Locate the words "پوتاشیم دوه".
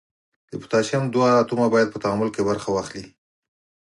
0.61-1.29